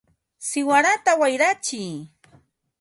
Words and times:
¡siwarata 0.47 1.11
wayratsiy! 1.21 1.93